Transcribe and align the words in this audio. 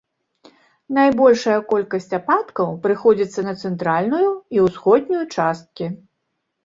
Найбольшая 0.97 1.57
колькасць 1.73 2.17
ападкаў 2.19 2.73
прыходзіцца 2.85 3.39
на 3.47 3.53
цэнтральную 3.67 4.29
і 4.59 4.67
ўсходнюю 4.67 5.23
часткі. 5.35 5.85